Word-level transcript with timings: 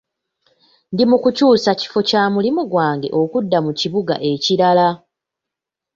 Ndi 0.93 1.03
mu 1.09 1.17
kukyusa 1.23 1.69
kifo 1.79 1.99
kya 2.09 2.23
mulimu 2.33 2.61
gwange 2.71 3.07
okudda 3.21 3.57
mu 3.65 3.71
kibuga 3.79 4.15
ekirala. 4.31 4.87